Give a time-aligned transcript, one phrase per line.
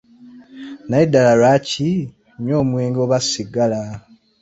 [0.87, 1.89] Naye ddala lwaki
[2.43, 3.81] nywa omwenge oba sigala?